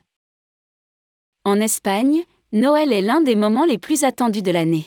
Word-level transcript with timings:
En 1.44 1.60
Espagne, 1.60 2.24
Noël 2.50 2.92
est 2.92 3.00
l'un 3.00 3.20
des 3.20 3.36
moments 3.36 3.64
les 3.64 3.78
plus 3.78 4.02
attendus 4.02 4.42
de 4.42 4.50
l'année. 4.50 4.86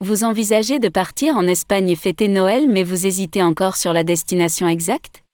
Vous 0.00 0.24
envisagez 0.24 0.78
de 0.78 0.88
partir 0.88 1.36
en 1.36 1.46
Espagne 1.46 1.94
fêter 1.94 2.28
Noël 2.28 2.70
mais 2.70 2.84
vous 2.84 3.06
hésitez 3.06 3.42
encore 3.42 3.76
sur 3.76 3.92
la 3.92 4.02
destination 4.02 4.66
exacte? 4.66 5.24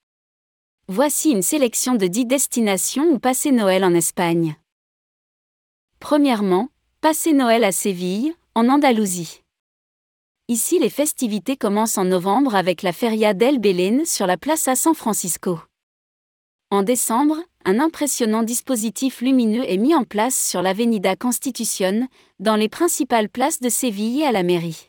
Voici 0.89 1.31
une 1.31 1.43
sélection 1.43 1.95
de 1.95 2.09
10 2.09 2.27
destinations 2.27 3.13
où 3.13 3.21
passer 3.21 3.53
Noël 3.53 3.85
en 3.85 3.95
Espagne. 3.95 4.57
Premièrement, 6.01 6.69
passer 7.01 7.33
Noël 7.33 7.63
à 7.63 7.71
Séville, 7.71 8.35
en 8.57 8.71
Andalousie. 8.71 9.43
Ici, 10.49 10.79
les 10.79 10.89
festivités 10.89 11.59
commencent 11.59 11.99
en 11.99 12.07
novembre 12.07 12.55
avec 12.55 12.81
la 12.81 12.95
Feria 12.95 13.35
del 13.35 13.59
Belén 13.59 14.07
sur 14.07 14.27
la 14.27 14.39
place 14.39 14.67
à 14.67 14.75
San 14.75 14.95
Francisco. 14.95 15.61
En 16.71 16.83
décembre, 16.83 17.37
un 17.67 17.79
impressionnant 17.79 18.43
dispositif 18.43 19.21
lumineux 19.21 19.71
est 19.71 19.77
mis 19.77 19.95
en 19.95 20.05
place 20.05 20.41
sur 20.41 20.63
l'Avenida 20.63 21.17
Constitución, 21.17 22.09
dans 22.39 22.57
les 22.57 22.71
principales 22.71 23.29
places 23.29 23.61
de 23.61 23.69
Séville 23.69 24.23
et 24.23 24.27
à 24.27 24.33
la 24.33 24.43
mairie. 24.43 24.89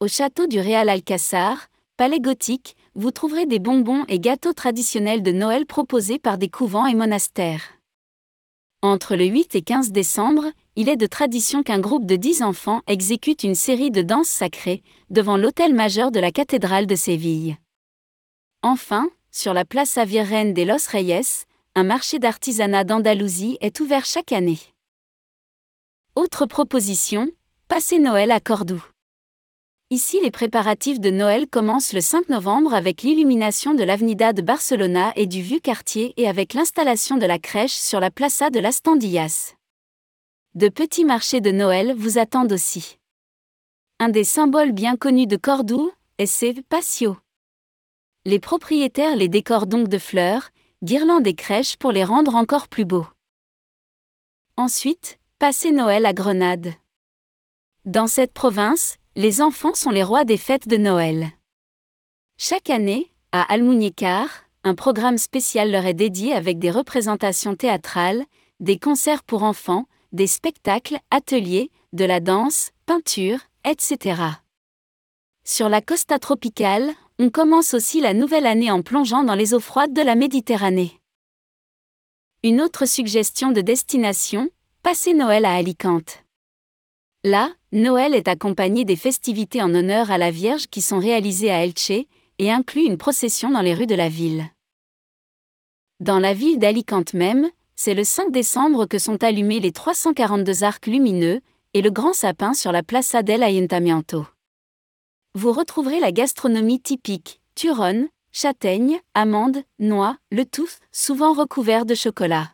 Au 0.00 0.08
château 0.08 0.46
du 0.46 0.58
Real 0.58 0.88
Alcázar, 0.88 1.66
palais 1.98 2.18
gothique, 2.18 2.76
vous 2.94 3.10
trouverez 3.10 3.44
des 3.44 3.58
bonbons 3.58 4.06
et 4.08 4.20
gâteaux 4.20 4.54
traditionnels 4.54 5.22
de 5.22 5.32
Noël 5.32 5.66
proposés 5.66 6.18
par 6.18 6.38
des 6.38 6.48
couvents 6.48 6.86
et 6.86 6.94
monastères. 6.94 7.74
Entre 8.80 9.16
le 9.16 9.26
8 9.26 9.54
et 9.54 9.62
15 9.62 9.92
décembre, 9.92 10.46
il 10.76 10.88
est 10.88 10.96
de 10.96 11.06
tradition 11.06 11.62
qu'un 11.62 11.78
groupe 11.78 12.04
de 12.04 12.16
10 12.16 12.42
enfants 12.42 12.82
exécute 12.86 13.44
une 13.44 13.54
série 13.54 13.90
de 13.90 14.02
danses 14.02 14.28
sacrées 14.28 14.82
devant 15.10 15.36
l'autel 15.36 15.72
majeur 15.72 16.10
de 16.10 16.18
la 16.18 16.32
cathédrale 16.32 16.86
de 16.86 16.96
Séville. 16.96 17.56
Enfin, 18.62 19.08
sur 19.30 19.54
la 19.54 19.64
place 19.64 19.98
Avirren 19.98 20.52
de 20.52 20.62
Los 20.62 20.88
Reyes, 20.90 21.44
un 21.76 21.84
marché 21.84 22.18
d'artisanat 22.18 22.84
d'Andalousie 22.84 23.58
est 23.60 23.80
ouvert 23.80 24.04
chaque 24.04 24.32
année. 24.32 24.58
Autre 26.16 26.46
proposition, 26.46 27.28
passer 27.68 27.98
Noël 27.98 28.30
à 28.30 28.40
Cordoue. 28.40 28.84
Ici, 29.90 30.18
les 30.22 30.30
préparatifs 30.30 30.98
de 30.98 31.10
Noël 31.10 31.46
commencent 31.46 31.92
le 31.92 32.00
5 32.00 32.28
novembre 32.30 32.74
avec 32.74 33.02
l'illumination 33.02 33.74
de 33.74 33.84
l'Avenida 33.84 34.32
de 34.32 34.42
Barcelona 34.42 35.12
et 35.14 35.26
du 35.26 35.42
vieux 35.42 35.60
quartier 35.60 36.14
et 36.16 36.26
avec 36.26 36.54
l'installation 36.54 37.16
de 37.16 37.26
la 37.26 37.38
crèche 37.38 37.74
sur 37.74 38.00
la 38.00 38.10
Plaza 38.10 38.50
de 38.50 38.58
las 38.60 38.82
Tandillas. 38.82 39.54
De 40.54 40.68
petits 40.68 41.04
marchés 41.04 41.40
de 41.40 41.50
Noël 41.50 41.94
vous 41.96 42.16
attendent 42.16 42.52
aussi. 42.52 43.00
Un 43.98 44.08
des 44.08 44.22
symboles 44.22 44.70
bien 44.70 44.96
connus 44.96 45.26
de 45.26 45.36
Cordoue 45.36 45.90
est 46.18 46.26
ses 46.26 46.54
patios. 46.62 47.16
Les 48.24 48.38
propriétaires 48.38 49.16
les 49.16 49.28
décorent 49.28 49.66
donc 49.66 49.88
de 49.88 49.98
fleurs, 49.98 50.50
guirlandes 50.84 51.26
et 51.26 51.34
crèches 51.34 51.76
pour 51.76 51.90
les 51.90 52.04
rendre 52.04 52.36
encore 52.36 52.68
plus 52.68 52.84
beaux. 52.84 53.06
Ensuite, 54.56 55.18
passez 55.40 55.72
Noël 55.72 56.06
à 56.06 56.12
Grenade. 56.12 56.74
Dans 57.84 58.06
cette 58.06 58.32
province, 58.32 58.98
les 59.16 59.42
enfants 59.42 59.74
sont 59.74 59.90
les 59.90 60.04
rois 60.04 60.24
des 60.24 60.36
fêtes 60.36 60.68
de 60.68 60.76
Noël. 60.76 61.32
Chaque 62.36 62.70
année, 62.70 63.12
à 63.32 63.42
Almuñécar, 63.52 64.28
un 64.62 64.76
programme 64.76 65.18
spécial 65.18 65.72
leur 65.72 65.84
est 65.84 65.94
dédié 65.94 66.32
avec 66.32 66.60
des 66.60 66.70
représentations 66.70 67.56
théâtrales, 67.56 68.24
des 68.60 68.78
concerts 68.78 69.24
pour 69.24 69.42
enfants, 69.42 69.86
des 70.14 70.28
spectacles, 70.28 70.98
ateliers, 71.10 71.70
de 71.92 72.04
la 72.04 72.20
danse, 72.20 72.70
peinture, 72.86 73.40
etc. 73.64 74.22
Sur 75.44 75.68
la 75.68 75.82
costa 75.82 76.20
tropicale, 76.20 76.92
on 77.18 77.30
commence 77.30 77.74
aussi 77.74 78.00
la 78.00 78.14
nouvelle 78.14 78.46
année 78.46 78.70
en 78.70 78.80
plongeant 78.82 79.24
dans 79.24 79.34
les 79.34 79.54
eaux 79.54 79.60
froides 79.60 79.92
de 79.92 80.02
la 80.02 80.14
Méditerranée. 80.14 81.00
Une 82.44 82.60
autre 82.60 82.86
suggestion 82.86 83.50
de 83.50 83.60
destination, 83.60 84.50
passer 84.82 85.14
Noël 85.14 85.44
à 85.44 85.54
Alicante. 85.54 86.22
Là, 87.24 87.50
Noël 87.72 88.14
est 88.14 88.28
accompagné 88.28 88.84
des 88.84 88.96
festivités 88.96 89.62
en 89.62 89.74
honneur 89.74 90.12
à 90.12 90.18
la 90.18 90.30
Vierge 90.30 90.68
qui 90.68 90.80
sont 90.80 91.00
réalisées 91.00 91.50
à 91.50 91.64
Elche 91.64 91.90
et 92.38 92.52
inclut 92.52 92.84
une 92.84 92.98
procession 92.98 93.50
dans 93.50 93.62
les 93.62 93.74
rues 93.74 93.86
de 93.86 93.94
la 93.96 94.08
ville. 94.08 94.44
Dans 95.98 96.20
la 96.20 96.34
ville 96.34 96.58
d'Alicante 96.60 97.14
même, 97.14 97.50
c'est 97.76 97.94
le 97.94 98.04
5 98.04 98.30
décembre 98.30 98.86
que 98.86 98.98
sont 98.98 99.22
allumés 99.22 99.60
les 99.60 99.72
342 99.72 100.64
arcs 100.64 100.86
lumineux 100.86 101.40
et 101.74 101.82
le 101.82 101.90
grand 101.90 102.12
sapin 102.12 102.54
sur 102.54 102.72
la 102.72 102.82
Plaza 102.82 103.22
del 103.22 103.42
Ayuntamiento. 103.42 104.26
Vous 105.34 105.52
retrouverez 105.52 105.98
la 105.98 106.12
gastronomie 106.12 106.80
typique, 106.80 107.40
turonne, 107.54 108.08
châtaigne, 108.30 109.00
amande, 109.14 109.62
noix, 109.78 110.16
le 110.30 110.44
tout, 110.44 110.68
souvent 110.92 111.32
recouvert 111.32 111.86
de 111.86 111.94
chocolat. 111.94 112.52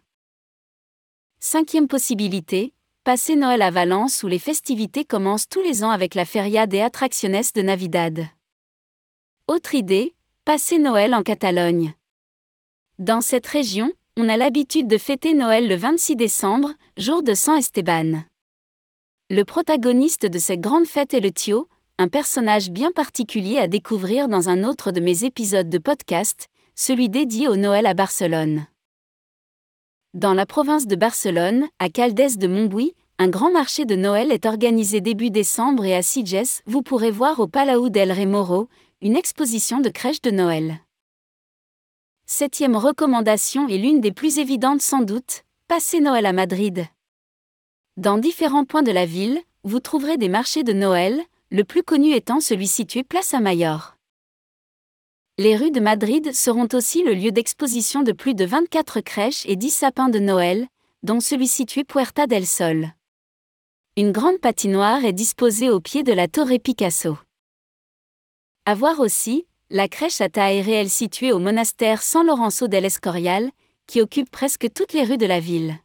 Cinquième 1.39 1.89
possibilité, 1.89 2.73
Passer 3.03 3.35
Noël 3.35 3.63
à 3.63 3.71
Valence 3.71 4.23
où 4.23 4.29
les 4.29 4.39
festivités 4.39 5.07
commencent 5.07 5.49
tous 5.49 5.63
les 5.63 5.83
ans 5.83 5.91
avec 5.91 6.15
la 6.15 6.27
Feria 6.27 6.67
de 6.67 6.77
Atracciones 6.79 7.51
de 7.55 7.63
Navidad. 7.63 8.27
Autre 9.49 9.75
idée, 9.75 10.15
passer 10.45 10.79
Noël 10.79 11.15
en 11.15 11.23
Catalogne. 11.23 11.95
Dans 12.99 13.23
cette 13.23 13.47
région, 13.47 13.91
on 14.21 14.29
a 14.29 14.37
l'habitude 14.37 14.87
de 14.87 14.99
fêter 14.99 15.33
Noël 15.33 15.67
le 15.67 15.77
26 15.77 16.15
décembre, 16.15 16.75
jour 16.99 17.23
de 17.23 17.33
San 17.33 17.57
Esteban. 17.57 18.23
Le 19.31 19.45
protagoniste 19.45 20.27
de 20.27 20.39
cette 20.39 20.61
grande 20.61 20.87
fête 20.87 21.15
est 21.15 21.21
le 21.21 21.33
Tio, 21.33 21.69
un 21.97 22.09
personnage 22.09 22.71
bien 22.71 22.93
particulier 22.93 23.57
à 23.57 23.67
découvrir 23.67 24.29
dans 24.29 24.51
un 24.51 24.63
autre 24.63 24.93
de 24.93 25.01
mes 25.01 25.25
épisodes 25.25 25.71
de 25.71 25.79
podcast, 25.79 26.49
celui 26.75 27.09
dédié 27.09 27.49
au 27.49 27.57
Noël 27.57 27.87
à 27.87 27.95
Barcelone. 27.95 28.67
Dans 30.13 30.35
la 30.35 30.45
province 30.45 30.87
de 30.87 30.97
Barcelone, 30.97 31.69
à 31.79 31.89
Caldes 31.89 32.37
de 32.37 32.47
Montbui, 32.47 32.93
un 33.19 33.29
grand 33.29 33.51
marché 33.51 33.87
de 33.87 33.97
Noël 33.97 34.33
est 34.33 34.45
organisé 34.45 35.01
début 35.01 35.31
décembre 35.31 35.87
et 35.87 35.95
à 35.95 36.03
Sitges, 36.03 36.61
vous 36.67 36.83
pourrez 36.83 37.11
voir 37.11 37.41
au 37.41 37.47
Palau 37.47 37.89
del 37.89 38.13
Remoro, 38.13 38.69
une 39.01 39.17
exposition 39.17 39.81
de 39.81 39.89
crèches 39.89 40.21
de 40.21 40.31
Noël. 40.31 40.81
Septième 42.33 42.77
recommandation 42.77 43.67
et 43.67 43.77
l'une 43.77 44.01
des 44.01 44.13
plus 44.13 44.39
évidentes 44.39 44.83
sans 44.83 45.01
doute, 45.01 45.43
passez 45.67 45.99
Noël 45.99 46.27
à 46.27 46.33
Madrid. 46.33 46.87
Dans 47.97 48.19
différents 48.19 48.65
points 48.65 48.85
de 48.85 48.93
la 48.93 49.05
ville, 49.05 49.41
vous 49.65 49.81
trouverez 49.81 50.17
des 50.17 50.29
marchés 50.29 50.63
de 50.63 50.73
Noël, 50.73 51.21
le 51.51 51.65
plus 51.65 51.83
connu 51.83 52.13
étant 52.13 52.39
celui 52.39 52.69
situé 52.69 53.03
place 53.03 53.35
à 53.35 53.41
Mayor. 53.41 53.97
Les 55.39 55.57
rues 55.57 55.73
de 55.73 55.81
Madrid 55.81 56.33
seront 56.33 56.69
aussi 56.73 57.03
le 57.03 57.15
lieu 57.15 57.33
d'exposition 57.33 58.05
de 58.05 58.13
plus 58.13 58.35
de 58.35 58.45
24 58.45 59.01
crèches 59.01 59.45
et 59.47 59.57
10 59.57 59.71
sapins 59.71 60.09
de 60.09 60.21
Noël, 60.21 60.69
dont 61.03 61.19
celui 61.19 61.49
situé 61.49 61.83
Puerta 61.83 62.29
del 62.29 62.47
Sol. 62.47 62.95
Une 63.97 64.13
grande 64.13 64.39
patinoire 64.39 65.05
est 65.05 65.13
disposée 65.13 65.69
au 65.69 65.81
pied 65.81 66.05
de 66.05 66.13
la 66.13 66.29
Torre 66.29 66.61
Picasso. 66.63 67.19
À 68.67 68.77
voir 68.77 69.01
aussi, 69.01 69.49
la 69.71 69.87
crèche 69.89 70.21
à 70.21 70.29
taille 70.29 70.63
réelle 70.63 70.91
située 70.91 71.33
au 71.33 71.39
monastère 71.39 72.03
San 72.03 72.27
Lorenzo 72.27 72.67
del 72.67 72.85
Escorial, 72.85 73.51
qui 73.87 74.01
occupe 74.01 74.31
presque 74.31 74.73
toutes 74.73 74.93
les 74.93 75.05
rues 75.05 75.17
de 75.17 75.27
la 75.27 75.39
ville. 75.39 75.79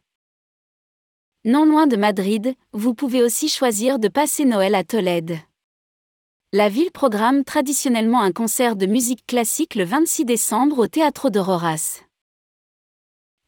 Non 1.44 1.64
loin 1.64 1.86
de 1.86 1.96
Madrid, 1.96 2.54
vous 2.72 2.94
pouvez 2.94 3.22
aussi 3.22 3.48
choisir 3.48 4.00
de 4.00 4.08
passer 4.08 4.44
Noël 4.44 4.74
à 4.74 4.82
Tolède. 4.82 5.38
La 6.52 6.68
ville 6.68 6.90
programme 6.90 7.44
traditionnellement 7.44 8.20
un 8.20 8.32
concert 8.32 8.74
de 8.74 8.86
musique 8.86 9.24
classique 9.26 9.76
le 9.76 9.84
26 9.84 10.24
décembre 10.24 10.80
au 10.80 10.88
Teatro 10.88 11.30
de 11.30 11.38
Roras. 11.38 12.00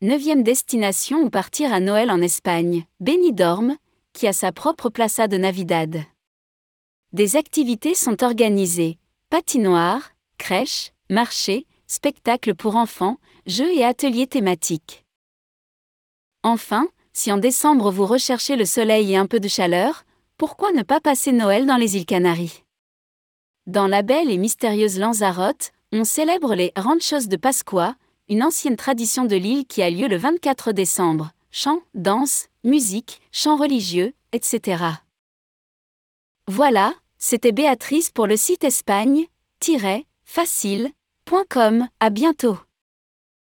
Neuvième 0.03 0.45
destination 0.45 1.19
où 1.23 1.31
partir 1.31 1.73
à 1.73 1.81
Noël 1.81 2.13
en 2.13 2.23
Espagne, 2.23 2.85
Benidorm, 3.01 3.77
qui 4.13 4.29
a 4.29 4.33
sa 4.33 4.53
propre 4.53 4.89
plaza 4.89 5.27
de 5.27 5.37
Navidad. 5.37 6.05
Des 7.13 7.35
activités 7.35 7.95
sont 7.95 8.23
organisées, 8.23 8.99
patinoires, 9.31 10.13
crèches, 10.39 10.93
marchés, 11.11 11.67
spectacles 11.87 12.55
pour 12.55 12.77
enfants, 12.77 13.19
jeux 13.47 13.71
et 13.75 13.85
ateliers 13.85 14.27
thématiques. 14.27 15.05
Enfin, 16.43 16.89
si 17.13 17.33
en 17.33 17.37
décembre 17.37 17.91
vous 17.91 18.07
recherchez 18.07 18.57
le 18.57 18.65
soleil 18.65 19.13
et 19.13 19.17
un 19.17 19.27
peu 19.27 19.41
de 19.41 19.49
chaleur, 19.49 20.05
pourquoi 20.37 20.73
ne 20.73 20.83
pas 20.83 21.01
passer 21.01 21.33
Noël 21.33 21.67
dans 21.67 21.77
les 21.77 21.97
îles 21.97 22.07
Canaries? 22.07 22.63
Dans 23.67 23.87
la 23.87 24.03
belle 24.03 24.31
et 24.31 24.39
mystérieuse 24.39 24.99
Lanzarote, 24.99 25.73
on 25.93 26.05
célèbre 26.05 26.55
les 26.55 26.73
Ranchos 26.77 27.27
de 27.27 27.37
Pascua, 27.37 27.97
une 28.29 28.43
ancienne 28.43 28.77
tradition 28.77 29.25
de 29.25 29.37
l'île 29.37 29.67
qui 29.67 29.83
a 29.83 29.91
lieu 29.91 30.07
le 30.07 30.17
24 30.17 30.73
décembre. 30.73 31.33
Chants, 31.51 31.83
danse, 31.95 32.49
musique, 32.63 33.21
chants 33.33 33.57
religieux, 33.57 34.13
etc. 34.33 34.85
Voilà, 36.47 36.95
c'était 37.19 37.53
Béatrice 37.53 38.11
pour 38.11 38.27
le 38.27 38.37
site 38.37 38.65
espagne-facile.com. 40.29 41.89
À 42.01 42.11
bientôt. 42.11 42.59